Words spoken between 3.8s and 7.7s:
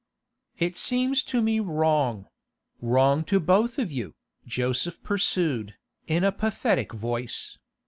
you,' Joseph pursued, in a pathetic voice.